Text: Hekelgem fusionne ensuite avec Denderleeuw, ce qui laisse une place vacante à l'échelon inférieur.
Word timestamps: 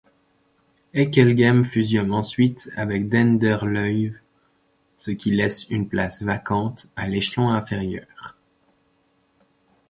Hekelgem 0.95 1.63
fusionne 1.63 2.11
ensuite 2.15 2.71
avec 2.75 3.07
Denderleeuw, 3.07 4.15
ce 4.97 5.11
qui 5.11 5.29
laisse 5.29 5.69
une 5.69 5.87
place 5.87 6.23
vacante 6.23 6.87
à 6.95 7.07
l'échelon 7.07 7.49
inférieur. 7.49 8.35